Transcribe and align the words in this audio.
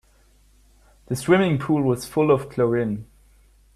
The 1.09 1.15
swimming 1.15 1.59
pool 1.59 1.83
was 1.83 2.07
full 2.07 2.31
of 2.31 2.49
chlorine. 2.49 3.05